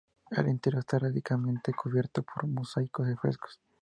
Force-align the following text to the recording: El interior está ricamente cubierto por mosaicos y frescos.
El 0.31 0.47
interior 0.49 0.79
está 0.79 0.97
ricamente 0.97 1.75
cubierto 1.75 2.23
por 2.23 2.47
mosaicos 2.47 3.07
y 3.07 3.15
frescos. 3.17 3.61